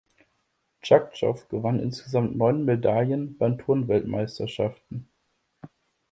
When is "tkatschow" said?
0.81-1.47